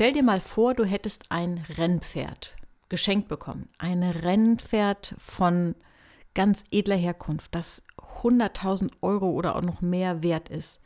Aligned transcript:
Stell 0.00 0.14
dir 0.14 0.22
mal 0.22 0.40
vor, 0.40 0.72
du 0.72 0.86
hättest 0.86 1.24
ein 1.28 1.62
Rennpferd 1.76 2.56
geschenkt 2.88 3.28
bekommen. 3.28 3.68
Ein 3.76 4.02
Rennpferd 4.02 5.14
von 5.18 5.74
ganz 6.32 6.64
edler 6.70 6.96
Herkunft, 6.96 7.54
das 7.54 7.84
100.000 8.22 8.92
Euro 9.02 9.28
oder 9.28 9.56
auch 9.56 9.60
noch 9.60 9.82
mehr 9.82 10.22
wert 10.22 10.48
ist. 10.48 10.80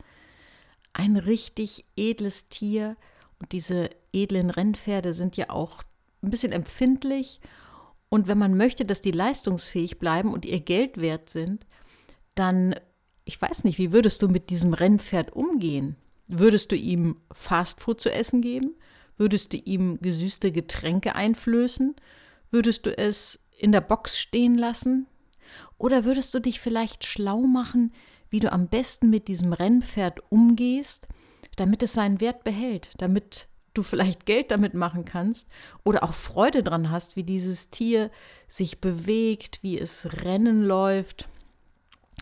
Ein 0.95 1.16
richtig 1.16 1.85
edles 1.96 2.48
Tier. 2.48 2.96
Und 3.39 3.53
diese 3.53 3.89
edlen 4.12 4.50
Rennpferde 4.50 5.14
sind 5.14 5.36
ja 5.36 5.49
auch 5.49 5.85
ein 6.21 6.31
bisschen 6.31 6.50
empfindlich. 6.50 7.40
Und 8.08 8.26
wenn 8.26 8.39
man 8.39 8.57
möchte, 8.57 8.85
dass 8.85 9.00
die 9.00 9.12
leistungsfähig 9.12 10.00
bleiben 10.00 10.32
und 10.32 10.44
ihr 10.44 10.58
Geld 10.58 11.00
wert 11.00 11.31
sind, 11.31 11.68
dann, 12.35 12.75
ich 13.25 13.40
weiß 13.40 13.62
nicht, 13.62 13.79
wie 13.79 13.93
würdest 13.93 14.22
du 14.22 14.26
mit 14.29 14.50
diesem 14.50 14.75
Rennpferd 14.75 15.32
umgehen? 15.35 15.94
Würdest 16.26 16.72
du 16.72 16.76
ihm 16.76 17.21
Fastfood 17.31 18.00
zu 18.00 18.11
essen 18.11 18.43
geben? 18.43 18.75
Würdest 19.17 19.53
du 19.53 19.57
ihm 19.59 19.99
gesüßte 20.00 20.53
Getränke 20.53 21.14
einflößen? 21.14 21.95
Würdest 22.50 22.86
du 22.86 22.96
es 22.96 23.45
in 23.59 23.72
der 23.72 23.81
Box 23.81 24.18
stehen 24.18 24.57
lassen? 24.57 25.07
Oder 25.79 26.05
würdest 26.05 26.35
du 26.35 26.41
dich 26.41 26.61
vielleicht 26.61 27.05
schlau 27.05 27.41
machen, 27.43 27.93
wie 28.31 28.41
du 28.41 28.50
am 28.50 28.69
besten 28.69 29.11
mit 29.11 29.29
diesem 29.29 29.53
Rennpferd 29.53 30.21
umgehst, 30.31 31.07
damit 31.57 31.82
es 31.82 31.93
seinen 31.93 32.20
Wert 32.20 32.42
behält, 32.42 32.91
damit 32.98 33.48
du 33.75 33.83
vielleicht 33.83 34.25
Geld 34.27 34.50
damit 34.50 34.75
machen 34.75 35.05
kannst 35.05 35.48
oder 35.84 36.05
auch 36.05 36.14
Freude 36.14 36.62
dran 36.62 36.91
hast, 36.91 37.17
wie 37.17 37.25
dieses 37.25 37.70
Tier 37.70 38.11
sich 38.48 38.81
bewegt, 38.81 39.62
wie 39.62 39.78
es 39.78 40.08
Rennen 40.25 40.62
läuft, 40.64 41.28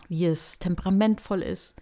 wie 0.07 0.25
es 0.25 0.59
temperamentvoll 0.59 1.41
ist. 1.41 1.75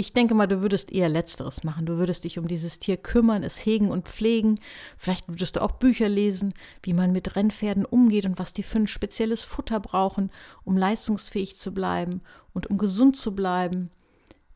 Ich 0.00 0.12
denke 0.12 0.36
mal, 0.36 0.46
du 0.46 0.60
würdest 0.62 0.92
eher 0.92 1.08
Letzteres 1.08 1.64
machen. 1.64 1.84
Du 1.84 1.98
würdest 1.98 2.22
dich 2.22 2.38
um 2.38 2.46
dieses 2.46 2.78
Tier 2.78 2.96
kümmern, 2.96 3.42
es 3.42 3.66
hegen 3.66 3.90
und 3.90 4.06
pflegen. 4.06 4.60
Vielleicht 4.96 5.26
würdest 5.26 5.56
du 5.56 5.60
auch 5.60 5.72
Bücher 5.72 6.08
lesen, 6.08 6.54
wie 6.84 6.92
man 6.92 7.10
mit 7.10 7.34
Rennpferden 7.34 7.84
umgeht 7.84 8.24
und 8.24 8.38
was 8.38 8.52
die 8.52 8.62
für 8.62 8.78
ein 8.78 8.86
spezielles 8.86 9.42
Futter 9.42 9.80
brauchen, 9.80 10.30
um 10.62 10.76
leistungsfähig 10.76 11.56
zu 11.56 11.74
bleiben 11.74 12.20
und 12.52 12.68
um 12.68 12.78
gesund 12.78 13.16
zu 13.16 13.34
bleiben 13.34 13.90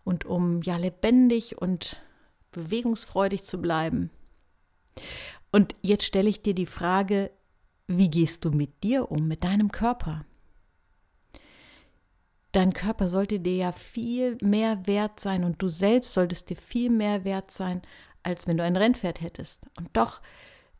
und 0.04 0.26
um 0.26 0.62
ja 0.62 0.76
lebendig 0.76 1.60
und 1.60 2.00
bewegungsfreudig 2.52 3.42
zu 3.42 3.60
bleiben. 3.60 4.10
Und 5.50 5.74
jetzt 5.82 6.04
stelle 6.04 6.28
ich 6.28 6.42
dir 6.42 6.54
die 6.54 6.66
Frage, 6.66 7.32
wie 7.88 8.10
gehst 8.10 8.44
du 8.44 8.52
mit 8.52 8.84
dir 8.84 9.10
um, 9.10 9.26
mit 9.26 9.42
deinem 9.42 9.72
Körper? 9.72 10.24
Dein 12.52 12.72
Körper 12.72 13.08
sollte 13.08 13.40
dir 13.40 13.56
ja 13.56 13.72
viel 13.72 14.36
mehr 14.42 14.86
wert 14.86 15.18
sein 15.18 15.44
und 15.44 15.60
du 15.60 15.68
selbst 15.68 16.14
solltest 16.14 16.50
dir 16.50 16.56
viel 16.56 16.90
mehr 16.90 17.24
wert 17.24 17.50
sein, 17.50 17.82
als 18.22 18.46
wenn 18.46 18.58
du 18.58 18.62
ein 18.62 18.76
Rennpferd 18.76 19.20
hättest. 19.20 19.66
Und 19.78 19.88
doch 19.94 20.20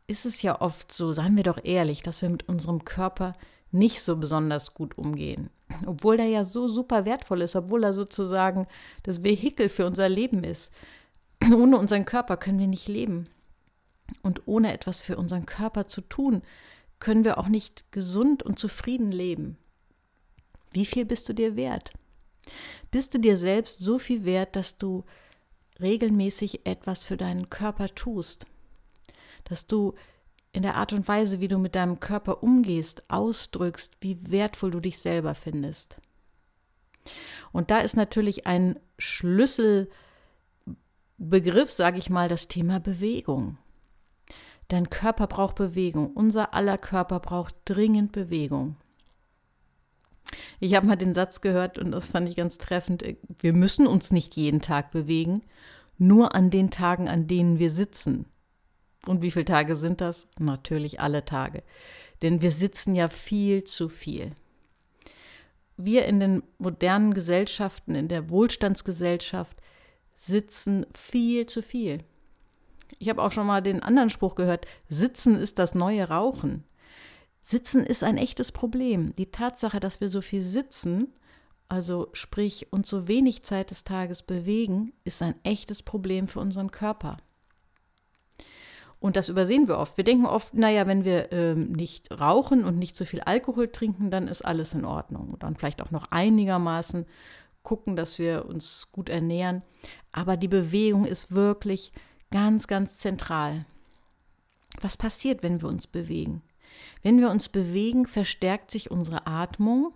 ist 0.07 0.25
es 0.25 0.41
ja 0.41 0.61
oft 0.61 0.93
so, 0.93 1.13
seien 1.13 1.35
wir 1.35 1.43
doch 1.43 1.59
ehrlich, 1.63 2.03
dass 2.03 2.21
wir 2.21 2.29
mit 2.29 2.47
unserem 2.47 2.85
Körper 2.85 3.33
nicht 3.71 4.01
so 4.01 4.15
besonders 4.17 4.73
gut 4.75 4.97
umgehen. 4.97 5.49
Obwohl 5.87 6.19
er 6.19 6.27
ja 6.27 6.43
so 6.43 6.67
super 6.67 7.05
wertvoll 7.05 7.41
ist, 7.41 7.55
obwohl 7.55 7.83
er 7.83 7.93
sozusagen 7.93 8.67
das 9.01 9.23
Vehikel 9.23 9.69
für 9.69 9.87
unser 9.87 10.07
Leben 10.07 10.43
ist. 10.43 10.71
Ohne 11.43 11.77
unseren 11.77 12.05
Körper 12.05 12.37
können 12.37 12.59
wir 12.59 12.67
nicht 12.67 12.87
leben. 12.87 13.27
Und 14.21 14.43
ohne 14.45 14.73
etwas 14.73 15.01
für 15.01 15.17
unseren 15.17 15.47
Körper 15.47 15.87
zu 15.87 16.01
tun, 16.01 16.43
können 16.99 17.25
wir 17.25 17.37
auch 17.37 17.47
nicht 17.47 17.91
gesund 17.91 18.43
und 18.43 18.59
zufrieden 18.59 19.11
leben. 19.11 19.57
Wie 20.73 20.85
viel 20.85 21.05
bist 21.05 21.29
du 21.29 21.33
dir 21.33 21.55
wert? 21.55 21.93
Bist 22.91 23.13
du 23.13 23.19
dir 23.19 23.37
selbst 23.37 23.79
so 23.79 23.99
viel 23.99 24.25
wert, 24.25 24.55
dass 24.55 24.77
du 24.77 25.03
regelmäßig 25.79 26.65
etwas 26.65 27.03
für 27.03 27.17
deinen 27.17 27.49
Körper 27.49 27.89
tust? 27.89 28.45
Dass 29.45 29.67
du 29.67 29.93
in 30.51 30.61
der 30.61 30.75
Art 30.75 30.93
und 30.93 31.07
Weise, 31.07 31.39
wie 31.39 31.47
du 31.47 31.57
mit 31.57 31.75
deinem 31.75 31.99
Körper 31.99 32.43
umgehst, 32.43 33.09
ausdrückst, 33.09 33.97
wie 34.01 34.31
wertvoll 34.31 34.71
du 34.71 34.79
dich 34.79 34.99
selber 34.99 35.33
findest. 35.35 35.97
Und 37.51 37.71
da 37.71 37.79
ist 37.79 37.95
natürlich 37.95 38.45
ein 38.45 38.79
Schlüsselbegriff, 38.97 39.91
sage 41.71 41.97
ich 41.97 42.09
mal, 42.09 42.29
das 42.29 42.47
Thema 42.47 42.79
Bewegung. 42.79 43.57
Dein 44.67 44.89
Körper 44.89 45.27
braucht 45.27 45.55
Bewegung. 45.55 46.13
Unser 46.13 46.53
aller 46.53 46.77
Körper 46.77 47.19
braucht 47.19 47.55
dringend 47.65 48.11
Bewegung. 48.11 48.77
Ich 50.59 50.75
habe 50.75 50.87
mal 50.87 50.95
den 50.95 51.13
Satz 51.13 51.41
gehört 51.41 51.77
und 51.77 51.91
das 51.91 52.09
fand 52.09 52.29
ich 52.29 52.35
ganz 52.35 52.57
treffend. 52.57 53.03
Wir 53.39 53.53
müssen 53.53 53.87
uns 53.87 54.11
nicht 54.11 54.35
jeden 54.35 54.61
Tag 54.61 54.91
bewegen, 54.91 55.41
nur 55.97 56.35
an 56.35 56.49
den 56.49 56.71
Tagen, 56.71 57.07
an 57.07 57.27
denen 57.27 57.59
wir 57.59 57.71
sitzen. 57.71 58.25
Und 59.05 59.21
wie 59.21 59.31
viele 59.31 59.45
Tage 59.45 59.75
sind 59.75 60.01
das? 60.01 60.27
Natürlich 60.39 60.99
alle 60.99 61.25
Tage. 61.25 61.63
Denn 62.21 62.41
wir 62.41 62.51
sitzen 62.51 62.95
ja 62.95 63.09
viel 63.09 63.63
zu 63.63 63.89
viel. 63.89 64.31
Wir 65.75 66.05
in 66.05 66.19
den 66.19 66.43
modernen 66.57 67.13
Gesellschaften, 67.13 67.95
in 67.95 68.07
der 68.07 68.29
Wohlstandsgesellschaft, 68.29 69.57
sitzen 70.15 70.85
viel 70.93 71.45
zu 71.47 71.61
viel. 71.61 71.99
Ich 72.99 73.09
habe 73.09 73.21
auch 73.21 73.31
schon 73.31 73.47
mal 73.47 73.61
den 73.61 73.81
anderen 73.81 74.09
Spruch 74.09 74.35
gehört, 74.35 74.67
Sitzen 74.87 75.35
ist 75.35 75.59
das 75.59 75.75
neue 75.75 76.07
Rauchen. 76.07 76.63
Sitzen 77.43 77.85
ist 77.85 78.03
ein 78.03 78.17
echtes 78.17 78.53
Problem. 78.53 79.13
Die 79.17 79.29
Tatsache, 79.29 79.81
dass 79.81 79.99
wir 79.99 80.07
so 80.07 80.21
viel 80.21 80.41
sitzen, 80.41 81.13
also 81.67 82.07
sprich 82.13 82.71
uns 82.71 82.89
so 82.89 83.07
wenig 83.07 83.43
Zeit 83.43 83.69
des 83.69 83.83
Tages 83.83 84.23
bewegen, 84.23 84.93
ist 85.03 85.21
ein 85.21 85.35
echtes 85.43 85.83
Problem 85.83 86.27
für 86.27 86.39
unseren 86.39 86.71
Körper. 86.71 87.17
Und 88.99 89.17
das 89.17 89.27
übersehen 89.27 89.67
wir 89.67 89.77
oft. 89.77 89.97
Wir 89.97 90.05
denken 90.05 90.25
oft, 90.25 90.53
naja, 90.53 90.87
wenn 90.87 91.03
wir 91.03 91.33
ähm, 91.33 91.73
nicht 91.73 92.09
rauchen 92.17 92.63
und 92.63 92.79
nicht 92.79 92.95
zu 92.95 93.05
viel 93.05 93.19
Alkohol 93.19 93.67
trinken, 93.67 94.09
dann 94.09 94.29
ist 94.29 94.45
alles 94.45 94.73
in 94.73 94.85
Ordnung. 94.85 95.29
Und 95.31 95.43
dann 95.43 95.57
vielleicht 95.57 95.81
auch 95.81 95.91
noch 95.91 96.05
einigermaßen 96.11 97.05
gucken, 97.63 97.97
dass 97.97 98.17
wir 98.19 98.45
uns 98.45 98.87
gut 98.93 99.09
ernähren. 99.09 99.61
Aber 100.13 100.37
die 100.37 100.47
Bewegung 100.47 101.03
ist 101.03 101.33
wirklich 101.33 101.91
ganz, 102.31 102.67
ganz 102.67 102.97
zentral. 102.97 103.65
Was 104.79 104.95
passiert, 104.95 105.43
wenn 105.43 105.61
wir 105.61 105.67
uns 105.67 105.85
bewegen? 105.85 106.41
Wenn 107.01 107.19
wir 107.19 107.29
uns 107.29 107.49
bewegen, 107.49 108.05
verstärkt 108.05 108.71
sich 108.71 108.91
unsere 108.91 109.27
Atmung. 109.27 109.93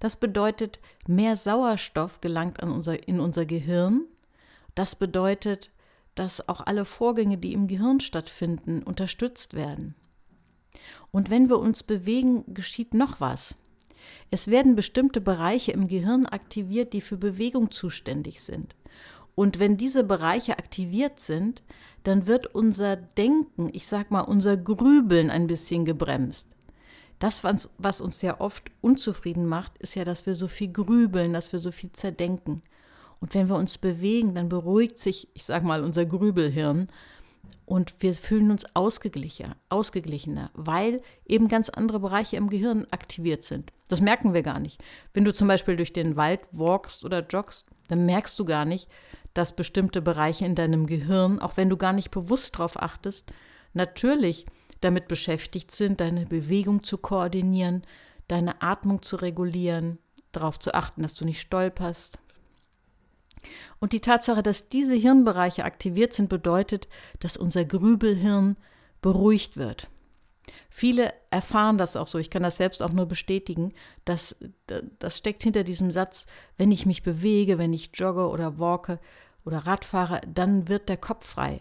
Das 0.00 0.16
bedeutet, 0.16 0.80
mehr 1.06 1.36
Sauerstoff 1.36 2.20
gelangt 2.20 2.62
an 2.62 2.70
unser, 2.70 3.06
in 3.08 3.20
unser 3.20 3.46
Gehirn. 3.46 4.04
Das 4.74 4.94
bedeutet, 4.94 5.70
dass 6.14 6.48
auch 6.48 6.60
alle 6.60 6.84
Vorgänge, 6.84 7.38
die 7.38 7.52
im 7.52 7.66
Gehirn 7.66 8.00
stattfinden, 8.00 8.82
unterstützt 8.82 9.54
werden. 9.54 9.94
Und 11.10 11.30
wenn 11.30 11.48
wir 11.48 11.58
uns 11.58 11.82
bewegen, 11.82 12.54
geschieht 12.54 12.94
noch 12.94 13.20
was. 13.20 13.56
Es 14.30 14.48
werden 14.48 14.74
bestimmte 14.74 15.20
Bereiche 15.20 15.72
im 15.72 15.88
Gehirn 15.88 16.26
aktiviert, 16.26 16.92
die 16.92 17.00
für 17.00 17.16
Bewegung 17.16 17.70
zuständig 17.70 18.42
sind. 18.42 18.74
Und 19.34 19.58
wenn 19.58 19.76
diese 19.76 20.04
Bereiche 20.04 20.58
aktiviert 20.58 21.20
sind, 21.20 21.62
dann 22.04 22.26
wird 22.26 22.46
unser 22.48 22.96
Denken, 22.96 23.70
ich 23.72 23.86
sag 23.86 24.10
mal, 24.10 24.22
unser 24.22 24.56
Grübeln 24.56 25.30
ein 25.30 25.46
bisschen 25.46 25.84
gebremst. 25.84 26.50
Das, 27.18 27.44
was 27.44 28.00
uns 28.00 28.22
ja 28.22 28.40
oft 28.40 28.70
unzufrieden 28.80 29.46
macht, 29.46 29.78
ist 29.78 29.94
ja, 29.94 30.04
dass 30.04 30.26
wir 30.26 30.34
so 30.34 30.48
viel 30.48 30.72
grübeln, 30.72 31.32
dass 31.32 31.52
wir 31.52 31.60
so 31.60 31.70
viel 31.70 31.92
zerdenken. 31.92 32.62
Und 33.20 33.34
wenn 33.34 33.48
wir 33.48 33.54
uns 33.54 33.78
bewegen, 33.78 34.34
dann 34.34 34.48
beruhigt 34.48 34.98
sich, 34.98 35.28
ich 35.34 35.44
sag 35.44 35.62
mal, 35.62 35.84
unser 35.84 36.04
Grübelhirn 36.04 36.88
und 37.64 37.94
wir 38.00 38.12
fühlen 38.14 38.50
uns 38.50 38.66
ausgeglichener, 38.74 39.56
ausgeglichener, 39.68 40.50
weil 40.54 41.00
eben 41.24 41.46
ganz 41.46 41.68
andere 41.68 42.00
Bereiche 42.00 42.36
im 42.36 42.50
Gehirn 42.50 42.88
aktiviert 42.90 43.44
sind. 43.44 43.72
Das 43.88 44.00
merken 44.00 44.34
wir 44.34 44.42
gar 44.42 44.58
nicht. 44.58 44.82
Wenn 45.14 45.24
du 45.24 45.32
zum 45.32 45.46
Beispiel 45.46 45.76
durch 45.76 45.92
den 45.92 46.16
Wald 46.16 46.40
walkst 46.50 47.04
oder 47.04 47.24
joggst, 47.24 47.68
dann 47.86 48.04
merkst 48.04 48.36
du 48.40 48.44
gar 48.44 48.64
nicht, 48.64 48.88
dass 49.34 49.56
bestimmte 49.56 50.02
Bereiche 50.02 50.44
in 50.44 50.54
deinem 50.54 50.86
Gehirn, 50.86 51.38
auch 51.38 51.56
wenn 51.56 51.70
du 51.70 51.76
gar 51.76 51.92
nicht 51.92 52.10
bewusst 52.10 52.54
darauf 52.56 52.80
achtest, 52.80 53.32
natürlich 53.72 54.46
damit 54.80 55.08
beschäftigt 55.08 55.70
sind, 55.70 56.00
deine 56.00 56.26
Bewegung 56.26 56.82
zu 56.82 56.98
koordinieren, 56.98 57.82
deine 58.28 58.62
Atmung 58.62 59.02
zu 59.02 59.16
regulieren, 59.16 59.98
darauf 60.32 60.58
zu 60.58 60.74
achten, 60.74 61.02
dass 61.02 61.14
du 61.14 61.24
nicht 61.24 61.40
stolperst. 61.40 62.18
Und 63.80 63.92
die 63.92 64.00
Tatsache, 64.00 64.42
dass 64.42 64.68
diese 64.68 64.94
Hirnbereiche 64.94 65.64
aktiviert 65.64 66.12
sind, 66.12 66.28
bedeutet, 66.28 66.88
dass 67.20 67.36
unser 67.36 67.64
Grübelhirn 67.64 68.56
beruhigt 69.00 69.56
wird. 69.56 69.88
Viele 70.70 71.12
erfahren 71.30 71.78
das 71.78 71.96
auch 71.96 72.06
so, 72.06 72.18
ich 72.18 72.30
kann 72.30 72.42
das 72.42 72.56
selbst 72.56 72.82
auch 72.82 72.92
nur 72.92 73.06
bestätigen, 73.06 73.72
dass 74.04 74.36
das 74.98 75.18
steckt 75.18 75.42
hinter 75.42 75.64
diesem 75.64 75.90
Satz, 75.90 76.26
wenn 76.58 76.72
ich 76.72 76.86
mich 76.86 77.02
bewege, 77.02 77.58
wenn 77.58 77.72
ich 77.72 77.90
jogge 77.94 78.28
oder 78.28 78.58
walke 78.58 78.98
oder 79.44 79.58
Radfahre, 79.58 80.20
dann 80.26 80.68
wird 80.68 80.88
der 80.88 80.96
Kopf 80.96 81.26
frei. 81.26 81.60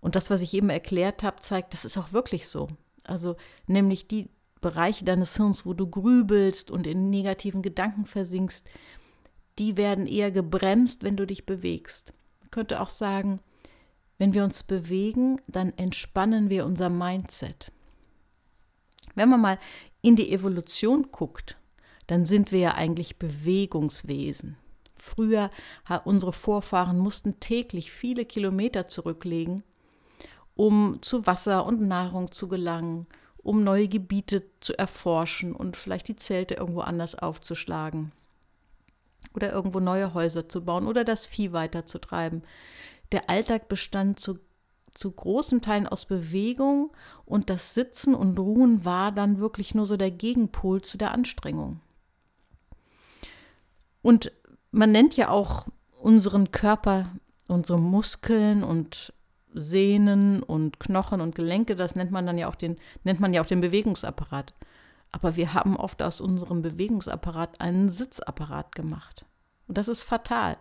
Und 0.00 0.16
das, 0.16 0.30
was 0.30 0.40
ich 0.40 0.54
eben 0.54 0.70
erklärt 0.70 1.22
habe, 1.22 1.40
zeigt, 1.40 1.74
das 1.74 1.84
ist 1.84 1.96
auch 1.96 2.12
wirklich 2.12 2.48
so. 2.48 2.68
Also 3.04 3.36
nämlich 3.66 4.08
die 4.08 4.28
Bereiche 4.60 5.04
deines 5.04 5.36
Hirns, 5.36 5.66
wo 5.66 5.74
du 5.74 5.86
grübelst 5.86 6.70
und 6.70 6.86
in 6.86 7.10
negativen 7.10 7.62
Gedanken 7.62 8.06
versinkst, 8.06 8.66
die 9.58 9.76
werden 9.76 10.06
eher 10.06 10.30
gebremst, 10.30 11.02
wenn 11.02 11.16
du 11.16 11.26
dich 11.26 11.46
bewegst. 11.46 12.12
Man 12.40 12.50
könnte 12.50 12.80
auch 12.80 12.90
sagen, 12.90 13.40
Wenn 14.18 14.34
wir 14.34 14.44
uns 14.44 14.62
bewegen, 14.62 15.40
dann 15.48 15.72
entspannen 15.76 16.48
wir 16.48 16.66
unser 16.66 16.88
Mindset. 16.88 17.72
Wenn 19.14 19.28
man 19.28 19.40
mal 19.40 19.58
in 20.02 20.16
die 20.16 20.32
Evolution 20.32 21.08
guckt, 21.10 21.56
dann 22.06 22.24
sind 22.24 22.52
wir 22.52 22.58
ja 22.58 22.74
eigentlich 22.74 23.18
Bewegungswesen. 23.18 24.56
Früher, 24.96 25.50
unsere 26.04 26.32
Vorfahren 26.32 26.98
mussten 26.98 27.40
täglich 27.40 27.92
viele 27.92 28.24
Kilometer 28.24 28.88
zurücklegen, 28.88 29.62
um 30.54 30.98
zu 31.02 31.26
Wasser 31.26 31.66
und 31.66 31.82
Nahrung 31.82 32.32
zu 32.32 32.48
gelangen, 32.48 33.06
um 33.42 33.62
neue 33.64 33.88
Gebiete 33.88 34.44
zu 34.60 34.78
erforschen 34.78 35.54
und 35.54 35.76
vielleicht 35.76 36.08
die 36.08 36.16
Zelte 36.16 36.54
irgendwo 36.54 36.80
anders 36.80 37.14
aufzuschlagen 37.14 38.12
oder 39.34 39.52
irgendwo 39.52 39.80
neue 39.80 40.14
Häuser 40.14 40.48
zu 40.48 40.64
bauen 40.64 40.86
oder 40.86 41.04
das 41.04 41.26
Vieh 41.26 41.52
weiterzutreiben. 41.52 42.42
Der 43.12 43.28
Alltag 43.28 43.68
bestand 43.68 44.18
zu, 44.18 44.38
zu 44.94 45.10
großen 45.10 45.60
Teilen 45.60 45.86
aus 45.86 46.06
Bewegung 46.06 46.92
und 47.24 47.50
das 47.50 47.74
Sitzen 47.74 48.14
und 48.14 48.38
Ruhen 48.38 48.84
war 48.84 49.12
dann 49.12 49.38
wirklich 49.40 49.74
nur 49.74 49.86
so 49.86 49.96
der 49.96 50.10
Gegenpol 50.10 50.82
zu 50.82 50.96
der 50.96 51.12
Anstrengung. 51.12 51.80
Und 54.02 54.32
man 54.70 54.92
nennt 54.92 55.16
ja 55.16 55.30
auch 55.30 55.66
unseren 56.00 56.50
Körper, 56.50 57.10
unsere 57.48 57.78
Muskeln 57.78 58.62
und 58.62 59.12
Sehnen 59.52 60.42
und 60.42 60.80
Knochen 60.80 61.20
und 61.20 61.34
Gelenke, 61.34 61.76
das 61.76 61.94
nennt 61.94 62.10
man 62.10 62.26
dann 62.26 62.38
ja 62.38 62.48
auch 62.48 62.56
den, 62.56 62.76
nennt 63.04 63.20
man 63.20 63.32
ja 63.32 63.40
auch 63.40 63.46
den 63.46 63.60
Bewegungsapparat. 63.60 64.54
Aber 65.12 65.36
wir 65.36 65.54
haben 65.54 65.76
oft 65.76 66.02
aus 66.02 66.20
unserem 66.20 66.60
Bewegungsapparat 66.60 67.60
einen 67.60 67.88
Sitzapparat 67.88 68.74
gemacht. 68.74 69.24
Und 69.66 69.78
das 69.78 69.88
ist 69.88 70.02
fatal, 70.02 70.58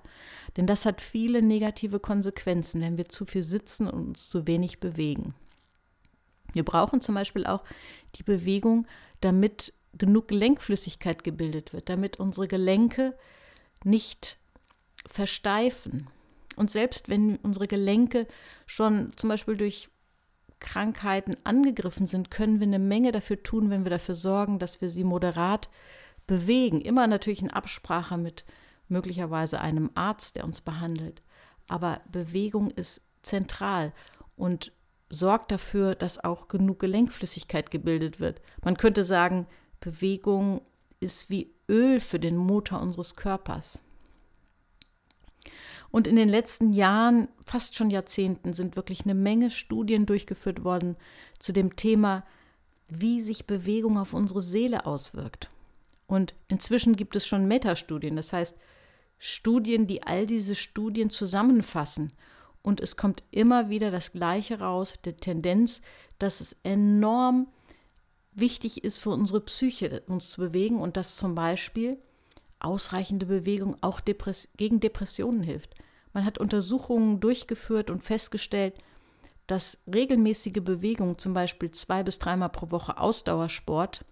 denn 0.55 0.67
das 0.67 0.85
hat 0.85 1.01
viele 1.01 1.41
negative 1.41 1.99
Konsequenzen, 1.99 2.81
wenn 2.81 2.97
wir 2.97 3.09
zu 3.09 3.25
viel 3.25 3.43
sitzen 3.43 3.87
und 3.87 4.07
uns 4.07 4.29
zu 4.29 4.47
wenig 4.47 4.79
bewegen. 4.79 5.33
Wir 6.53 6.63
brauchen 6.63 7.01
zum 7.01 7.15
Beispiel 7.15 7.45
auch 7.45 7.63
die 8.15 8.23
Bewegung, 8.23 8.87
damit 9.21 9.73
genug 9.97 10.27
Gelenkflüssigkeit 10.27 11.23
gebildet 11.23 11.73
wird, 11.73 11.89
damit 11.89 12.19
unsere 12.19 12.47
Gelenke 12.47 13.15
nicht 13.83 14.37
versteifen. 15.07 16.07
Und 16.55 16.71
selbst 16.71 17.09
wenn 17.09 17.37
unsere 17.37 17.67
Gelenke 17.67 18.27
schon 18.65 19.11
zum 19.15 19.29
Beispiel 19.29 19.57
durch 19.57 19.89
Krankheiten 20.59 21.35
angegriffen 21.43 22.07
sind, 22.07 22.31
können 22.31 22.59
wir 22.59 22.67
eine 22.67 22.79
Menge 22.79 23.11
dafür 23.11 23.41
tun, 23.43 23.69
wenn 23.69 23.83
wir 23.83 23.89
dafür 23.89 24.15
sorgen, 24.15 24.59
dass 24.59 24.81
wir 24.81 24.89
sie 24.89 25.03
moderat 25.03 25.69
bewegen. 26.25 26.79
Immer 26.81 27.07
natürlich 27.07 27.41
in 27.41 27.51
Absprache 27.51 28.17
mit 28.17 28.45
möglicherweise 28.93 29.59
einem 29.59 29.91
Arzt, 29.95 30.37
der 30.37 30.45
uns 30.45 30.61
behandelt. 30.61 31.21
Aber 31.67 31.99
Bewegung 32.09 32.71
ist 32.71 33.01
zentral 33.23 33.91
und 34.37 34.71
sorgt 35.09 35.51
dafür, 35.51 35.95
dass 35.95 36.23
auch 36.23 36.47
genug 36.47 36.79
Gelenkflüssigkeit 36.79 37.71
gebildet 37.71 38.19
wird. 38.19 38.41
Man 38.63 38.77
könnte 38.77 39.03
sagen, 39.03 39.47
Bewegung 39.81 40.61
ist 40.99 41.29
wie 41.29 41.53
Öl 41.69 41.99
für 41.99 42.19
den 42.19 42.37
Motor 42.37 42.81
unseres 42.81 43.15
Körpers. 43.15 43.83
Und 45.91 46.07
in 46.07 46.15
den 46.15 46.29
letzten 46.29 46.73
Jahren, 46.73 47.27
fast 47.45 47.75
schon 47.75 47.91
Jahrzehnten, 47.91 48.53
sind 48.53 48.75
wirklich 48.75 49.03
eine 49.03 49.13
Menge 49.13 49.51
Studien 49.51 50.05
durchgeführt 50.07 50.63
worden 50.63 50.95
zu 51.37 51.51
dem 51.51 51.75
Thema, 51.75 52.25
wie 52.87 53.21
sich 53.21 53.45
Bewegung 53.45 53.99
auf 53.99 54.13
unsere 54.13 54.41
Seele 54.41 54.85
auswirkt. 54.85 55.49
Und 56.07 56.33
inzwischen 56.47 56.95
gibt 56.95 57.15
es 57.15 57.27
schon 57.27 57.47
Metastudien, 57.47 58.15
das 58.15 58.33
heißt 58.33 58.57
Studien, 59.25 59.87
die 59.87 60.03
all 60.03 60.25
diese 60.25 60.53
Studien 60.53 61.09
zusammenfassen. 61.09 62.11
Und 62.61 62.81
es 62.81 62.97
kommt 62.97 63.23
immer 63.31 63.69
wieder 63.69 63.89
das 63.89 64.11
Gleiche 64.11 64.59
raus, 64.59 64.95
die 65.05 65.13
Tendenz, 65.13 65.79
dass 66.19 66.41
es 66.41 66.57
enorm 66.63 67.47
wichtig 68.33 68.83
ist 68.83 68.97
für 68.97 69.11
unsere 69.11 69.39
Psyche, 69.39 70.03
uns 70.07 70.31
zu 70.31 70.41
bewegen 70.41 70.81
und 70.81 70.97
dass 70.97 71.15
zum 71.15 71.35
Beispiel 71.35 71.99
ausreichende 72.59 73.25
Bewegung 73.25 73.77
auch 73.79 74.01
Depress 74.01 74.49
gegen 74.57 74.81
Depressionen 74.81 75.41
hilft. 75.41 75.73
Man 76.11 76.25
hat 76.25 76.37
Untersuchungen 76.37 77.21
durchgeführt 77.21 77.89
und 77.89 78.03
festgestellt, 78.03 78.77
dass 79.47 79.77
regelmäßige 79.87 80.61
Bewegung, 80.61 81.17
zum 81.17 81.33
Beispiel 81.33 81.71
zwei 81.71 82.03
bis 82.03 82.19
dreimal 82.19 82.49
pro 82.49 82.71
Woche 82.71 82.97
Ausdauersport, 82.97 84.03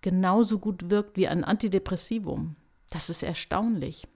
genauso 0.00 0.58
gut 0.58 0.88
wirkt 0.88 1.18
wie 1.18 1.28
ein 1.28 1.44
Antidepressivum. 1.44 2.56
Das 2.88 3.10
ist 3.10 3.22
erstaunlich. 3.22 4.06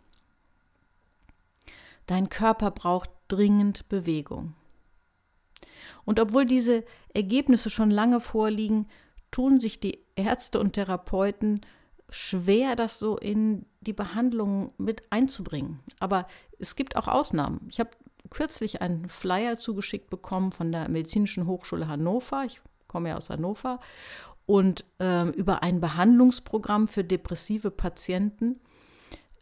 Dein 2.07 2.29
Körper 2.29 2.71
braucht 2.71 3.11
dringend 3.29 3.89
Bewegung. 3.89 4.55
Und 6.05 6.21
obwohl 6.21 6.47
diese 6.47 6.85
Ergebnisse 7.15 7.71
schon 7.71 7.91
lange 7.91 8.21
vorliegen, 8.21 8.87
tun 9.31 9.59
sich 9.59 9.81
die 9.81 10.05
Ärzte 10.15 10.61
und 10.61 10.75
Therapeuten 10.75 11.61
schwer, 12.09 12.77
das 12.77 12.99
so 12.99 13.17
in 13.17 13.67
die 13.81 13.93
Behandlung 13.93 14.73
mit 14.79 15.03
einzubringen. 15.11 15.81
Aber 15.99 16.27
es 16.59 16.77
gibt 16.77 16.97
auch 16.97 17.09
Ausnahmen. 17.09 17.69
Ich 17.71 17.81
habe 17.81 17.91
kürzlich 18.31 18.83
einen 18.83 19.09
Flyer 19.09 19.57
zugeschickt 19.57 20.11
bekommen 20.11 20.53
von 20.53 20.73
der 20.73 20.89
Medizinischen 20.89 21.47
Hochschule 21.47 21.89
Hannover. 21.89 22.45
Ich 22.45 22.61
komme 22.87 23.11
ja 23.11 23.17
aus 23.17 23.31
Hannover. 23.31 23.81
Und 24.47 24.85
äh, 25.01 25.29
über 25.31 25.63
ein 25.63 25.81
Behandlungsprogramm 25.81 26.87
für 26.87 27.03
depressive 27.03 27.73
Patienten, 27.73 28.61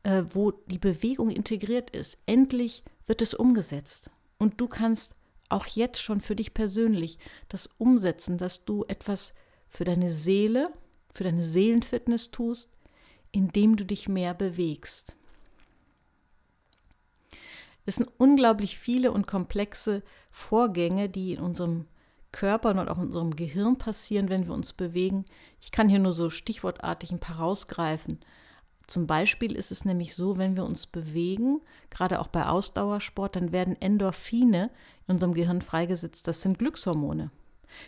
äh, 0.05 0.23
wo 0.33 0.53
die 0.53 0.79
Bewegung 0.79 1.31
integriert 1.31 1.91
ist. 1.91 2.19
Endlich 2.27 2.85
wird 3.07 3.21
es 3.21 3.35
umgesetzt. 3.35 4.11
Und 4.39 4.61
du 4.61 4.69
kannst 4.69 5.17
auch 5.49 5.67
jetzt 5.67 6.01
schon 6.01 6.21
für 6.21 6.37
dich 6.37 6.55
persönlich 6.55 7.19
das 7.49 7.69
umsetzen, 7.79 8.39
dass 8.39 8.65
du 8.65 8.85
etwas 8.85 9.35
für 9.69 9.85
deine 9.85 10.11
Seele, 10.11 10.73
für 11.13 11.25
deine 11.25 11.45
Seelenfitness 11.45 12.31
tust, 12.31 12.71
indem 13.33 13.77
du 13.77 13.85
dich 13.85 14.09
mehr 14.09 14.35
bewegst. 14.35 15.15
Es 17.87 17.97
sind 17.97 18.09
unglaublich 18.17 18.79
viele 18.79 19.13
und 19.13 19.27
komplexe 19.27 20.03
Vorgänge, 20.31 21.09
die 21.09 21.35
in 21.35 21.41
unserem 21.41 21.87
Körper 22.33 22.71
und 22.71 22.89
auch 22.89 22.99
in 22.99 23.07
unserem 23.07 23.37
Gehirn 23.37 23.77
passieren, 23.77 24.29
wenn 24.29 24.47
wir 24.47 24.55
uns 24.55 24.73
bewegen. 24.73 25.25
Ich 25.61 25.71
kann 25.71 25.89
hier 25.89 25.99
nur 25.99 26.13
so 26.13 26.31
stichwortartig 26.31 27.13
ein 27.13 27.21
paar 27.21 27.37
rausgreifen. 27.37 28.21
Zum 28.87 29.07
Beispiel 29.07 29.55
ist 29.57 29.71
es 29.71 29.85
nämlich 29.85 30.15
so, 30.15 30.37
wenn 30.37 30.57
wir 30.57 30.65
uns 30.65 30.87
bewegen, 30.87 31.61
gerade 31.91 32.21
auch 32.21 32.29
bei 32.29 32.47
Ausdauersport, 32.47 33.37
dann 33.37 33.53
werden 33.53 33.81
Endorphine 33.81 34.71
in 35.07 35.15
unserem 35.15 35.35
Gehirn 35.35 35.63
freigesetzt. 35.63 36.29
Das 36.29 36.43
sind 36.43 36.59
Glückshormone. 36.59 37.31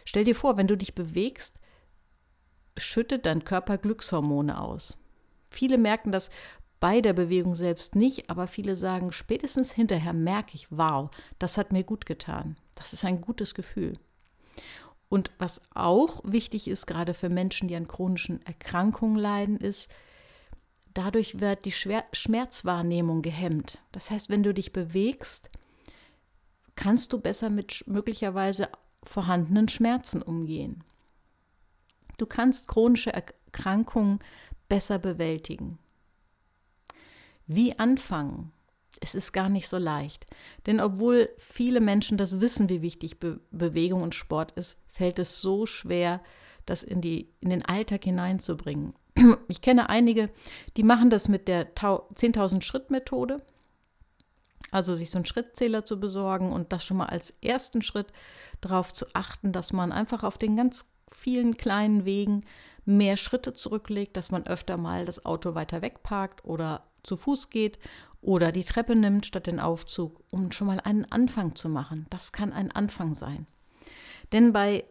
Stell 0.05 0.25
dir 0.25 0.35
vor, 0.35 0.57
wenn 0.57 0.67
du 0.67 0.76
dich 0.76 0.95
bewegst, 0.95 1.59
schüttet 2.76 3.26
dein 3.26 3.45
Körper 3.45 3.79
Glückshormone 3.79 4.61
aus. 4.61 4.99
Viele 5.49 5.79
merken 5.79 6.12
das 6.12 6.31
bei 6.81 7.00
der 7.00 7.12
Bewegung 7.12 7.55
selbst 7.55 7.95
nicht, 7.95 8.29
aber 8.29 8.47
viele 8.47 8.76
sagen, 8.76 9.12
spätestens 9.12 9.73
hinterher 9.73 10.12
merke 10.12 10.55
ich, 10.55 10.69
wow, 10.71 11.11
das 11.38 11.57
hat 11.57 11.73
mir 11.73 11.85
gut 11.85 12.05
getan. 12.07 12.57
Das 12.75 12.93
ist 12.93 13.05
ein 13.05 13.21
gutes 13.21 13.55
Gefühl. 13.55 13.99
Und 15.09 15.31
was 15.38 15.62
auch 15.75 16.21
wichtig 16.25 16.69
ist, 16.69 16.87
gerade 16.87 17.15
für 17.15 17.29
Menschen, 17.29 17.69
die 17.69 17.76
an 17.76 17.87
chronischen 17.88 18.45
Erkrankungen 18.45 19.17
leiden, 19.17 19.57
ist, 19.57 19.88
dadurch 20.97 21.41
wird 21.41 21.65
die 21.65 21.73
Schmerzwahrnehmung 21.73 23.23
gehemmt. 23.23 23.79
Das 23.93 24.11
heißt, 24.11 24.31
wenn 24.31 24.43
du 24.43 24.55
dich 24.55 24.73
bewegst, 24.73 25.50
kannst 26.75 27.12
du 27.12 27.21
besser 27.21 27.50
mit 27.50 27.85
möglicherweise 27.87 28.69
vorhandenen 29.03 29.69
Schmerzen 29.69 30.23
umgehen. 30.23 30.85
Du 32.19 32.26
kannst 32.26 32.67
chronische 32.67 33.12
Erkrankungen 33.12 34.21
besser 34.69 34.99
bewältigen. 34.99 35.79
Wie 37.47 37.79
anfangen? 37.79 38.53
Es 39.00 39.15
ist 39.15 39.33
gar 39.33 39.50
nicht 39.50 39.69
so 39.69 39.76
leicht. 39.76 40.26
Denn 40.65 40.81
obwohl 40.81 41.29
viele 41.37 41.81
Menschen 41.81 42.17
das 42.17 42.41
wissen, 42.41 42.71
wie 42.71 42.81
wichtig 42.81 43.21
Be 43.21 43.41
Bewegung 43.50 44.03
und 44.03 44.15
Sport 44.15 44.53
ist, 44.53 44.79
fällt 44.88 45.19
es 45.19 45.41
so 45.41 45.67
schwer, 45.67 46.23
das 46.65 46.83
in, 46.83 47.03
die, 47.03 47.29
in 47.41 47.50
den 47.50 47.65
Alltag 47.65 48.05
hineinzubringen. 48.05 48.95
Ich 49.49 49.61
kenne 49.61 49.89
einige, 49.89 50.31
die 50.77 50.83
machen 50.83 51.11
das 51.11 51.29
mit 51.29 51.49
der 51.49 51.75
10.000 51.75 52.63
Schritt 52.63 52.91
Methode. 52.91 53.43
Also 54.71 54.95
sich 54.95 55.11
so 55.11 55.19
einen 55.19 55.27
Schrittzähler 55.27 55.85
zu 55.85 56.01
besorgen 56.01 56.53
und 56.53 56.73
das 56.73 56.85
schon 56.85 56.97
mal 56.97 57.07
als 57.07 57.35
ersten 57.41 57.83
Schritt 57.83 58.09
darauf 58.61 58.93
zu 58.93 59.07
achten, 59.15 59.53
dass 59.53 59.73
man 59.73 59.93
einfach 59.93 60.25
auf 60.25 60.39
den 60.39 60.57
ganz 60.57 60.85
vielen 61.11 61.57
kleinen 61.57 62.05
Wegen 62.05 62.45
mehr 62.85 63.17
Schritte 63.17 63.53
zurücklegt, 63.53 64.17
dass 64.17 64.31
man 64.31 64.47
öfter 64.47 64.77
mal 64.77 65.05
das 65.05 65.25
Auto 65.25 65.55
weiter 65.55 65.83
wegparkt 65.83 66.45
oder 66.45 66.85
zu 67.03 67.17
Fuß 67.17 67.51
geht 67.51 67.79
oder 68.21 68.51
die 68.51 68.65
Treppe 68.65 68.97
nimmt 68.97 69.27
statt 69.27 69.47
den 69.47 69.61
Aufzug, 69.61 70.21
um 70.31 70.51
schon 70.51 70.67
mal 70.67 70.81
einen 70.81 71.05
Anfang 71.05 71.55
zu 71.55 71.69
machen. 71.69 72.07
Das 72.11 72.33
kann 72.33 72.53
ein 72.53 72.73
Anfang 72.73 73.15
sein. 73.15 73.47
Denn 74.33 74.53
bei 74.53 74.85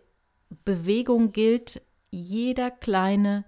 Bewegung 0.64 1.32
gilt, 1.32 1.82
jeder 2.12 2.72
kleine 2.72 3.44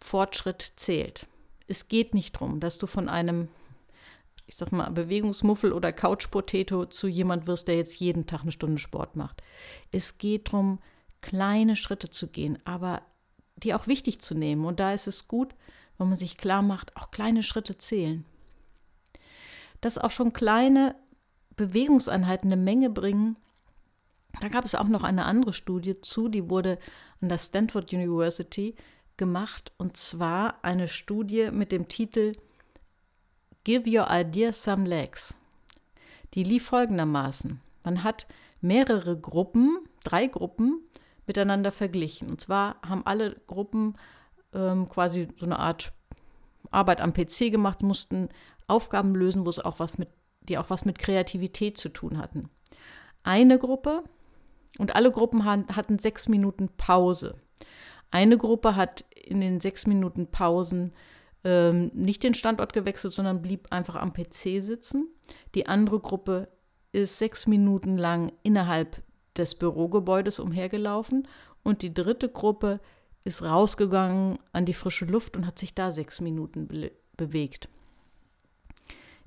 Fortschritt 0.00 0.72
zählt. 0.76 1.26
Es 1.66 1.88
geht 1.88 2.14
nicht 2.14 2.36
darum, 2.36 2.60
dass 2.60 2.78
du 2.78 2.86
von 2.86 3.08
einem 3.08 3.48
ich 4.50 4.56
sag 4.56 4.72
mal, 4.72 4.90
Bewegungsmuffel 4.90 5.72
oder 5.72 5.92
Couchpotato 5.92 6.84
zu 6.86 7.06
jemand 7.06 7.46
wirst, 7.46 7.68
der 7.68 7.76
jetzt 7.76 8.00
jeden 8.00 8.26
Tag 8.26 8.42
eine 8.42 8.50
Stunde 8.50 8.80
Sport 8.80 9.14
macht. 9.14 9.44
Es 9.92 10.18
geht 10.18 10.48
darum, 10.48 10.80
kleine 11.20 11.76
Schritte 11.76 12.10
zu 12.10 12.26
gehen, 12.26 12.58
aber 12.64 13.02
die 13.56 13.74
auch 13.74 13.86
wichtig 13.86 14.20
zu 14.20 14.34
nehmen. 14.34 14.64
Und 14.64 14.80
da 14.80 14.92
ist 14.92 15.06
es 15.06 15.28
gut, 15.28 15.54
wenn 15.98 16.08
man 16.08 16.16
sich 16.16 16.36
klar 16.36 16.62
macht, 16.62 16.96
auch 16.96 17.12
kleine 17.12 17.44
Schritte 17.44 17.78
zählen. 17.78 18.24
Dass 19.80 19.98
auch 19.98 20.10
schon 20.10 20.32
kleine 20.32 20.96
Bewegungseinheiten 21.54 22.52
eine 22.52 22.60
Menge 22.60 22.90
bringen. 22.90 23.36
Da 24.40 24.48
gab 24.48 24.64
es 24.64 24.74
auch 24.74 24.88
noch 24.88 25.04
eine 25.04 25.26
andere 25.26 25.52
Studie 25.52 26.00
zu, 26.00 26.28
die 26.28 26.50
wurde 26.50 26.80
an 27.20 27.28
der 27.28 27.38
Stanford 27.38 27.92
University 27.92 28.74
gemacht, 29.20 29.70
und 29.76 29.96
zwar 29.96 30.64
eine 30.64 30.88
Studie 30.88 31.50
mit 31.52 31.70
dem 31.70 31.86
Titel 31.86 32.32
Give 33.62 33.88
Your 33.88 34.08
Idea 34.10 34.52
Some 34.52 34.88
Legs. 34.88 35.36
Die 36.34 36.42
lief 36.42 36.64
folgendermaßen. 36.64 37.60
Man 37.84 38.02
hat 38.02 38.26
mehrere 38.60 39.16
Gruppen, 39.20 39.78
drei 40.02 40.26
Gruppen, 40.26 40.80
miteinander 41.26 41.70
verglichen. 41.70 42.28
Und 42.28 42.40
zwar 42.40 42.80
haben 42.82 43.06
alle 43.06 43.36
Gruppen 43.46 43.96
ähm, 44.54 44.88
quasi 44.88 45.28
so 45.36 45.46
eine 45.46 45.58
Art 45.58 45.92
Arbeit 46.70 47.00
am 47.00 47.12
PC 47.12 47.50
gemacht, 47.50 47.82
mussten 47.82 48.30
Aufgaben 48.66 49.14
lösen, 49.14 49.44
wo 49.44 49.50
es 49.50 49.58
auch 49.58 49.78
was 49.78 49.98
mit, 49.98 50.08
die 50.48 50.56
auch 50.56 50.70
was 50.70 50.84
mit 50.84 50.98
Kreativität 50.98 51.76
zu 51.76 51.90
tun 51.90 52.16
hatten. 52.16 52.48
Eine 53.22 53.58
Gruppe 53.58 54.02
und 54.78 54.94
alle 54.96 55.10
Gruppen 55.10 55.44
hatten 55.44 55.98
sechs 55.98 56.28
Minuten 56.28 56.70
Pause. 56.76 57.36
Eine 58.10 58.38
Gruppe 58.38 58.76
hat 58.76 59.04
in 59.14 59.40
den 59.40 59.60
sechs 59.60 59.86
Minuten 59.86 60.28
Pausen 60.28 60.92
ähm, 61.44 61.90
nicht 61.94 62.22
den 62.22 62.34
Standort 62.34 62.72
gewechselt, 62.72 63.12
sondern 63.12 63.42
blieb 63.42 63.68
einfach 63.70 63.96
am 63.96 64.12
PC 64.12 64.62
sitzen. 64.62 65.08
Die 65.54 65.66
andere 65.66 66.00
Gruppe 66.00 66.48
ist 66.92 67.18
sechs 67.18 67.46
Minuten 67.46 67.96
lang 67.96 68.32
innerhalb 68.42 69.02
des 69.36 69.54
Bürogebäudes 69.54 70.40
umhergelaufen 70.40 71.28
und 71.62 71.82
die 71.82 71.94
dritte 71.94 72.28
Gruppe 72.28 72.80
ist 73.24 73.42
rausgegangen 73.42 74.38
an 74.52 74.64
die 74.64 74.74
frische 74.74 75.04
Luft 75.04 75.36
und 75.36 75.46
hat 75.46 75.58
sich 75.58 75.74
da 75.74 75.90
sechs 75.90 76.20
Minuten 76.20 76.68
be 76.68 76.92
bewegt. 77.16 77.68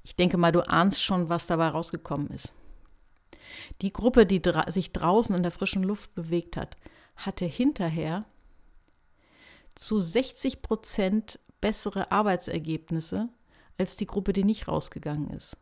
Ich 0.04 0.16
denke 0.16 0.38
mal, 0.38 0.52
du 0.52 0.68
ahnst 0.68 1.04
schon, 1.04 1.30
was 1.30 1.46
dabei 1.46 1.68
rausgekommen 1.68 2.28
ist. 2.32 2.54
Die 3.84 3.94
Gruppe, 3.94 4.26
die 4.26 4.42
dra 4.42 4.70
sich 4.72 4.92
draußen 4.92 5.36
in 5.36 5.44
der 5.44 5.52
frischen 5.52 5.84
Luft 5.84 6.16
bewegt 6.16 6.58
hat, 6.58 6.76
hatte 7.16 7.46
hinterher 7.46 8.26
zu 9.76 10.00
60 10.00 10.62
Prozent 10.62 11.40
bessere 11.62 12.12
Arbeitsergebnisse 12.12 13.30
als 13.78 13.96
die 13.96 14.08
Gruppe, 14.08 14.34
die 14.34 14.44
nicht 14.44 14.68
rausgegangen 14.68 15.30
ist. 15.30 15.58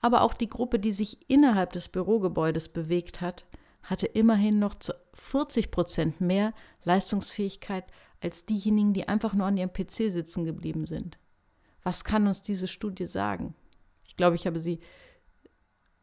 Aber 0.00 0.22
auch 0.22 0.34
die 0.34 0.48
Gruppe, 0.48 0.78
die 0.78 0.92
sich 0.92 1.30
innerhalb 1.30 1.72
des 1.72 1.88
Bürogebäudes 1.88 2.68
bewegt 2.68 3.20
hat, 3.20 3.46
hatte 3.82 4.06
immerhin 4.06 4.58
noch 4.58 4.74
zu 4.74 4.94
40 5.14 5.70
Prozent 5.70 6.20
mehr 6.20 6.52
Leistungsfähigkeit 6.84 7.84
als 8.20 8.46
diejenigen, 8.46 8.92
die 8.92 9.08
einfach 9.08 9.34
nur 9.34 9.46
an 9.46 9.56
ihrem 9.56 9.72
PC 9.72 10.10
sitzen 10.10 10.44
geblieben 10.44 10.86
sind. 10.86 11.18
Was 11.82 12.04
kann 12.04 12.26
uns 12.26 12.42
diese 12.42 12.66
Studie 12.66 13.06
sagen? 13.06 13.54
Ich 14.08 14.16
glaube, 14.16 14.36
ich 14.36 14.46
habe 14.46 14.60
sie, 14.60 14.80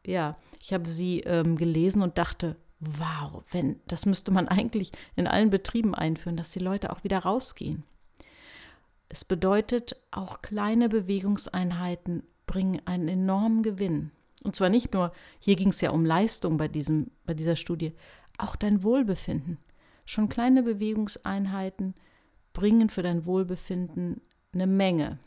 ja, 0.06 0.36
ich 0.60 0.72
habe 0.72 0.88
sie 0.88 1.20
ähm, 1.20 1.56
gelesen 1.56 2.02
und 2.02 2.16
dachte, 2.16 2.56
wow, 2.80 3.42
wenn, 3.50 3.80
das 3.86 4.06
müsste 4.06 4.30
man 4.30 4.48
eigentlich 4.48 4.92
in 5.16 5.26
allen 5.26 5.50
Betrieben 5.50 5.94
einführen, 5.94 6.36
dass 6.36 6.50
die 6.50 6.58
Leute 6.58 6.90
auch 6.90 7.04
wieder 7.04 7.20
rausgehen. 7.20 7.84
Es 9.08 9.24
bedeutet, 9.24 9.96
auch 10.10 10.42
kleine 10.42 10.88
Bewegungseinheiten 10.88 12.24
bringen 12.46 12.82
einen 12.84 13.08
enormen 13.08 13.62
Gewinn. 13.62 14.10
Und 14.42 14.56
zwar 14.56 14.68
nicht 14.68 14.92
nur, 14.92 15.12
hier 15.38 15.56
ging 15.56 15.68
es 15.68 15.80
ja 15.80 15.90
um 15.90 16.04
Leistung 16.04 16.56
bei, 16.56 16.68
diesem, 16.68 17.10
bei 17.24 17.34
dieser 17.34 17.56
Studie, 17.56 17.94
auch 18.38 18.56
dein 18.56 18.82
Wohlbefinden. 18.82 19.58
Schon 20.04 20.28
kleine 20.28 20.62
Bewegungseinheiten 20.62 21.94
bringen 22.52 22.90
für 22.90 23.02
dein 23.02 23.24
Wohlbefinden 23.24 24.20
eine 24.52 24.66
Menge. 24.66 25.18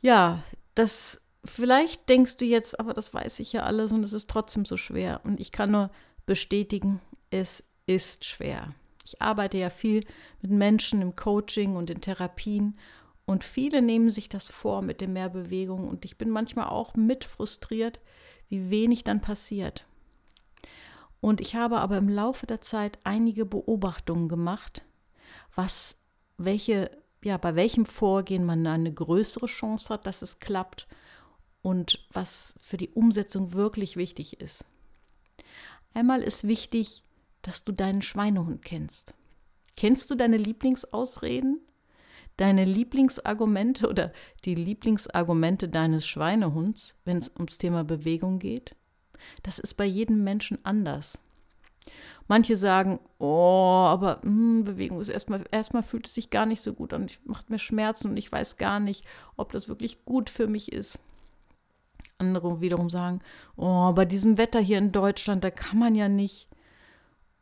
Ja, 0.00 0.42
das 0.74 1.22
Vielleicht 1.44 2.08
denkst 2.08 2.36
du 2.36 2.44
jetzt, 2.44 2.78
aber 2.78 2.94
das 2.94 3.12
weiß 3.12 3.40
ich 3.40 3.52
ja 3.52 3.62
alles 3.62 3.92
und 3.92 4.04
es 4.04 4.12
ist 4.12 4.30
trotzdem 4.30 4.64
so 4.64 4.76
schwer. 4.76 5.20
Und 5.24 5.40
ich 5.40 5.50
kann 5.50 5.72
nur 5.72 5.90
bestätigen, 6.24 7.00
es 7.30 7.64
ist 7.86 8.24
schwer. 8.24 8.68
Ich 9.04 9.20
arbeite 9.20 9.58
ja 9.58 9.70
viel 9.70 10.04
mit 10.40 10.52
Menschen 10.52 11.02
im 11.02 11.16
Coaching 11.16 11.74
und 11.74 11.90
in 11.90 12.00
Therapien 12.00 12.78
und 13.26 13.42
viele 13.44 13.82
nehmen 13.82 14.10
sich 14.10 14.28
das 14.28 14.50
vor 14.50 14.82
mit 14.82 15.00
dem 15.00 15.14
mehr 15.14 15.28
Bewegung 15.28 15.88
und 15.88 16.04
ich 16.04 16.18
bin 16.18 16.30
manchmal 16.30 16.68
auch 16.68 16.94
mit 16.94 17.24
frustriert, 17.24 18.00
wie 18.48 18.70
wenig 18.70 19.02
dann 19.04 19.20
passiert. 19.20 19.84
Und 21.20 21.40
ich 21.40 21.54
habe 21.54 21.78
aber 21.78 21.96
im 21.96 22.08
Laufe 22.08 22.46
der 22.46 22.60
Zeit 22.60 22.98
einige 23.04 23.44
Beobachtungen 23.44 24.28
gemacht, 24.28 24.82
was 25.54 25.96
welche 26.36 26.90
ja, 27.24 27.36
bei 27.36 27.54
welchem 27.54 27.86
Vorgehen 27.86 28.44
man 28.44 28.66
eine 28.66 28.92
größere 28.92 29.46
Chance 29.46 29.94
hat, 29.94 30.06
dass 30.06 30.22
es 30.22 30.40
klappt 30.40 30.88
und 31.62 32.04
was 32.12 32.56
für 32.60 32.76
die 32.76 32.90
Umsetzung 32.90 33.52
wirklich 33.52 33.96
wichtig 33.96 34.40
ist. 34.40 34.64
Einmal 35.94 36.22
ist 36.22 36.46
wichtig, 36.46 37.02
dass 37.42 37.64
du 37.64 37.72
deinen 37.72 38.02
Schweinehund 38.02 38.64
kennst. 38.64 39.14
Kennst 39.76 40.10
du 40.10 40.14
deine 40.14 40.36
Lieblingsausreden? 40.36 41.60
Deine 42.36 42.64
Lieblingsargumente 42.64 43.88
oder 43.88 44.12
die 44.44 44.54
Lieblingsargumente 44.54 45.68
deines 45.68 46.06
Schweinehunds, 46.06 46.96
wenn 47.04 47.18
es 47.18 47.30
ums 47.36 47.58
Thema 47.58 47.84
Bewegung 47.84 48.38
geht? 48.38 48.74
Das 49.42 49.58
ist 49.58 49.74
bei 49.74 49.84
jedem 49.84 50.24
Menschen 50.24 50.58
anders. 50.64 51.18
Manche 52.28 52.56
sagen, 52.56 53.00
oh, 53.18 53.84
aber 53.86 54.20
mh, 54.22 54.22
hm, 54.22 54.64
Bewegung 54.64 55.00
ist 55.00 55.08
erstmal, 55.08 55.44
erstmal 55.50 55.82
fühlt 55.82 56.06
es 56.06 56.14
sich 56.14 56.30
gar 56.30 56.46
nicht 56.46 56.62
so 56.62 56.72
gut 56.72 56.92
an, 56.92 57.08
macht 57.24 57.50
mir 57.50 57.58
Schmerzen 57.58 58.10
und 58.10 58.16
ich 58.16 58.30
weiß 58.30 58.56
gar 58.56 58.80
nicht, 58.80 59.04
ob 59.36 59.52
das 59.52 59.68
wirklich 59.68 60.04
gut 60.04 60.30
für 60.30 60.46
mich 60.46 60.72
ist. 60.72 61.00
Andere 62.22 62.60
wiederum 62.60 62.88
sagen, 62.88 63.18
oh, 63.56 63.92
bei 63.92 64.04
diesem 64.04 64.38
Wetter 64.38 64.60
hier 64.60 64.78
in 64.78 64.92
Deutschland, 64.92 65.42
da 65.42 65.50
kann 65.50 65.78
man 65.78 65.96
ja 65.96 66.08
nicht. 66.08 66.48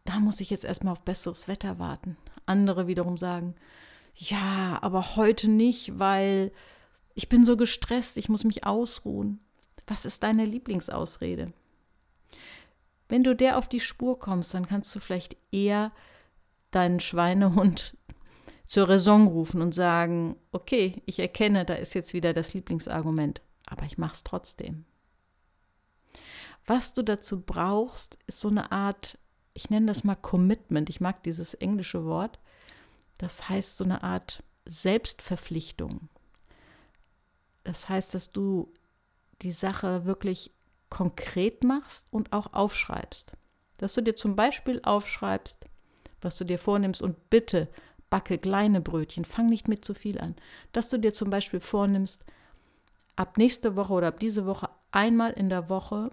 Da 0.05 0.19
muss 0.19 0.41
ich 0.41 0.49
jetzt 0.49 0.65
erstmal 0.65 0.93
auf 0.93 1.03
besseres 1.03 1.49
Wetter 1.49 1.79
warten. 1.79 2.17
Andere 2.47 2.87
wiederum 2.87 3.19
sagen, 3.19 3.55
ja, 4.17 4.79
aber 4.81 5.17
heute 5.17 5.49
nicht, 5.49 5.99
weil 5.99 6.51
ich 7.15 7.29
bin 7.29 7.45
so 7.45 7.59
gestresst, 7.59 8.17
ich 8.17 8.31
muss 8.31 8.45
mich 8.45 8.65
ausruhen. 8.65 9.41
Was 9.87 10.07
ist 10.07 10.23
deine 10.23 10.47
Lieblingsausrede? 10.47 11.53
Wenn 13.09 13.23
du 13.23 13.37
der 13.37 13.59
auf 13.59 13.69
die 13.69 13.81
Spur 13.81 14.19
kommst, 14.19 14.55
dann 14.55 14.67
kannst 14.67 14.95
du 14.95 15.01
vielleicht 15.01 15.37
eher 15.53 15.93
deinen 16.71 17.01
Schweinehund 17.01 17.97
zur 18.67 18.89
Raison 18.89 19.27
rufen 19.27 19.61
und 19.61 19.75
sagen, 19.75 20.37
okay, 20.53 21.03
ich 21.05 21.19
erkenne, 21.19 21.65
da 21.65 21.75
ist 21.75 21.95
jetzt 21.95 22.15
wieder 22.15 22.33
das 22.33 22.55
Lieblingsargument 22.55 23.43
aber 23.71 23.87
ich 23.87 23.97
mache 23.97 24.13
es 24.13 24.25
trotzdem. 24.25 24.85
Was 26.67 26.93
du 26.93 27.03
dazu 27.03 27.41
brauchst, 27.41 28.19
ist 28.27 28.41
so 28.41 28.49
eine 28.49 28.71
Art, 28.71 29.19
ich 29.55 29.71
nenne 29.71 29.87
das 29.87 30.05
mal 30.05 30.17
Commitment, 30.17 30.91
ich 30.91 31.01
mag 31.01 31.23
dieses 31.23 31.55
englische 31.55 32.05
Wort, 32.05 32.39
das 33.19 33.49
heißt 33.49 33.77
so 33.77 33.85
eine 33.85 34.03
Art 34.03 34.43
Selbstverpflichtung. 34.67 36.09
Das 37.65 37.89
heißt, 37.89 38.15
dass 38.15 38.33
du 38.33 38.73
die 39.43 39.53
Sache 39.53 40.05
wirklich 40.05 40.53
konkret 40.91 41.65
machst 41.65 42.09
und 42.11 42.33
auch 42.33 42.53
aufschreibst. 42.53 43.37
Dass 43.79 43.95
du 43.95 44.03
dir 44.03 44.17
zum 44.17 44.37
Beispiel 44.37 44.81
aufschreibst, 44.83 45.67
was 46.21 46.37
du 46.37 46.45
dir 46.45 46.59
vornimmst 46.59 47.01
und 47.01 47.31
bitte 47.31 47.69
backe 48.11 48.39
kleine 48.39 48.81
Brötchen, 48.81 49.25
fang 49.25 49.47
nicht 49.47 49.69
mit 49.69 49.85
zu 49.85 49.95
viel 49.95 50.21
an. 50.21 50.35
Dass 50.73 50.91
du 50.91 50.99
dir 50.99 51.13
zum 51.13 51.31
Beispiel 51.31 51.61
vornimmst, 51.61 52.25
ab 53.17 53.37
nächste 53.37 53.77
Woche 53.77 53.93
oder 53.93 54.09
ab 54.09 54.21
diese 54.21 54.47
Woche 54.47 54.69
einmal 54.91 55.33
in 55.33 55.49
der 55.49 55.69
Woche 55.69 56.11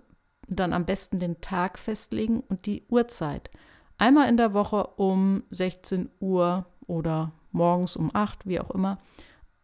dann 0.48 0.74
am 0.74 0.86
besten 0.86 1.20
den 1.20 1.42
Tag 1.42 1.78
festlegen 1.78 2.42
und 2.42 2.66
die 2.66 2.84
Uhrzeit. 2.90 3.50
Einmal 3.98 4.30
in 4.30 4.38
der 4.38 4.54
Woche 4.54 4.88
um 4.96 5.44
16 5.50 6.10
Uhr 6.20 6.66
oder 6.86 7.32
morgens 7.52 7.98
um 7.98 8.12
8, 8.14 8.48
wie 8.48 8.60
auch 8.60 8.72
immer, 8.72 9.00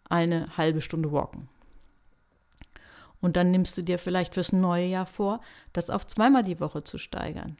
eine 0.10 0.58
halbe 0.58 0.82
Stunde 0.82 1.12
walken. 1.12 1.48
Und 3.22 3.38
dann 3.38 3.52
nimmst 3.52 3.78
du 3.78 3.84
dir 3.84 3.98
vielleicht 3.98 4.34
fürs 4.34 4.52
neue 4.52 4.86
Jahr 4.86 5.06
vor, 5.06 5.40
das 5.72 5.90
auf 5.90 6.06
zweimal 6.06 6.44
die 6.44 6.60
Woche 6.60 6.84
zu 6.84 6.98
steigern. 6.98 7.58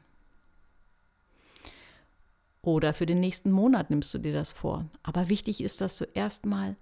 Oder 2.60 2.92
für 2.92 3.06
den 3.06 3.20
nächsten 3.20 3.50
Monat 3.50 3.90
nimmst 3.90 4.12
du 4.12 4.18
dir 4.18 4.32
das 4.32 4.52
vor. 4.52 4.86
Aber 5.02 5.28
wichtig 5.28 5.62
ist, 5.62 5.80
dass 5.80 5.96
du 5.98 6.04
erstmal 6.04 6.76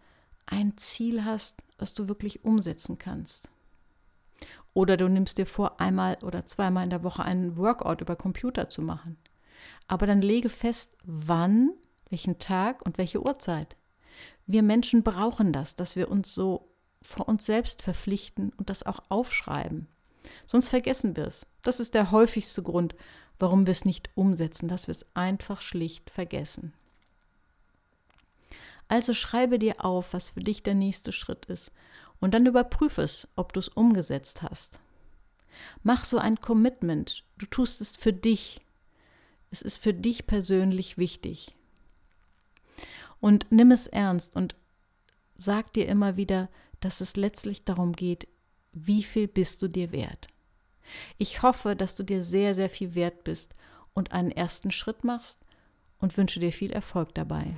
ein 0.47 0.77
Ziel 0.77 1.25
hast, 1.25 1.63
das 1.79 1.95
du 1.95 2.09
wirklich 2.09 2.45
umsetzen 2.45 2.99
kannst. 2.99 3.51
Oder 4.75 4.97
du 4.97 5.09
nimmst 5.09 5.39
dir 5.39 5.47
vor, 5.47 5.81
einmal 5.81 6.19
oder 6.23 6.47
zweimal 6.47 6.85
in 6.85 6.91
der 6.91 7.03
Woche 7.03 7.23
einen 7.23 7.57
Workout 7.57 8.01
über 8.01 8.17
Computer 8.17 8.69
zu 8.69 8.83
machen. 8.83 9.19
Aber 9.87 10.07
dann 10.07 10.23
lege 10.23 10.49
fest, 10.49 10.97
wann, 11.05 11.73
welchen 12.09 12.39
Tag 12.39 12.85
und 12.85 12.99
welche 12.99 13.23
Uhrzeit. 13.23 13.77
Wir 14.47 14.63
Menschen 14.63 15.03
brauchen 15.03 15.53
das, 15.53 15.77
dass 15.77 15.97
wir 15.97 16.11
uns 16.11 16.35
so 16.35 16.69
vor 17.03 17.29
uns 17.29 17.45
selbst 17.45 17.83
verpflichten 17.83 18.53
und 18.57 18.71
das 18.71 18.85
auch 18.85 19.01
aufschreiben. 19.09 19.89
Sonst 20.47 20.71
vergessen 20.71 21.17
wir 21.17 21.27
es. 21.27 21.47
Das 21.63 21.81
ist 21.81 21.95
der 21.95 22.11
häufigste 22.11 22.63
Grund, 22.63 22.95
warum 23.39 23.67
wir 23.67 23.73
es 23.73 23.85
nicht 23.85 24.11
umsetzen, 24.15 24.69
dass 24.69 24.87
wir 24.87 24.93
es 24.93 25.05
einfach 25.15 25.61
schlicht 25.61 26.11
vergessen. 26.11 26.73
Also 28.93 29.15
schreibe 29.15 29.59
dir 29.59 29.87
auf, 29.87 30.13
was 30.13 30.33
für 30.33 30.41
dich 30.41 30.63
der 30.63 30.75
nächste 30.75 31.13
Schritt 31.13 31.47
ist 31.47 31.73
und 32.21 32.35
dann 32.35 32.45
überprüfe 32.45 33.01
es, 33.01 33.27
ob 33.37 33.55
du 33.55 33.59
es 33.59 33.71
umgesetzt 33.71 34.43
hast. 34.43 34.81
Mach 35.83 36.05
so 36.05 36.19
ein 36.19 36.43
Commitment. 36.43 37.25
Du 37.39 37.47
tust 37.47 37.81
es 37.81 37.97
für 37.97 38.13
dich. 38.13 38.61
Es 39.51 39.63
ist 39.63 39.79
für 39.79 39.95
dich 39.95 40.27
persönlich 40.27 40.99
wichtig. 40.99 41.55
Und 43.19 43.47
nimm 43.49 43.71
es 43.71 43.87
ernst 43.87 44.37
und 44.37 44.57
sag 45.37 45.73
dir 45.73 45.89
immer 45.89 46.19
wieder, 46.19 46.51
dass 46.81 47.01
es 47.01 47.17
letztlich 47.17 47.65
darum 47.65 47.93
geht, 47.93 48.29
wie 48.75 49.03
viel 49.03 49.27
bist 49.27 49.63
du 49.63 49.69
dir 49.69 49.91
wert. 49.91 50.27
Ich 51.17 51.41
hoffe, 51.41 51.77
dass 51.77 51.97
du 51.97 52.03
dir 52.03 52.23
sehr, 52.23 52.55
sehr 52.55 52.69
viel 52.69 52.95
wert 52.95 53.25
bist 53.25 53.55
und 53.95 54.13
einen 54.13 54.33
ersten 54.33 54.71
Schritt 54.71 55.03
machst 55.03 55.41
und 55.99 56.19
wünsche 56.19 56.41
dir 56.41 56.53
viel 56.53 56.73
Erfolg 56.73 57.15
dabei. 57.15 57.57